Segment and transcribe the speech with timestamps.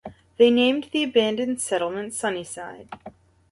[0.37, 2.89] They named the abandoned settlement "Sunnyside".